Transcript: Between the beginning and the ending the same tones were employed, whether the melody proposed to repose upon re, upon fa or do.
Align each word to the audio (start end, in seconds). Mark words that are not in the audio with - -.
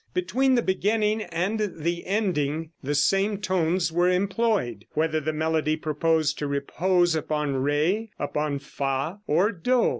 Between 0.15 0.55
the 0.55 0.63
beginning 0.63 1.21
and 1.21 1.59
the 1.59 2.07
ending 2.07 2.71
the 2.81 2.95
same 2.95 3.37
tones 3.39 3.91
were 3.91 4.09
employed, 4.09 4.85
whether 4.95 5.19
the 5.19 5.31
melody 5.31 5.75
proposed 5.75 6.39
to 6.39 6.47
repose 6.47 7.13
upon 7.15 7.57
re, 7.57 8.09
upon 8.17 8.57
fa 8.57 9.19
or 9.27 9.51
do. 9.51 9.89